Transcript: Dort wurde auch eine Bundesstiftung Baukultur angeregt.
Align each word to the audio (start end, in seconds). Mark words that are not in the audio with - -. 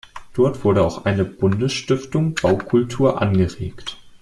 Dort 0.33 0.63
wurde 0.63 0.81
auch 0.83 1.05
eine 1.05 1.23
Bundesstiftung 1.23 2.33
Baukultur 2.33 3.21
angeregt. 3.21 3.97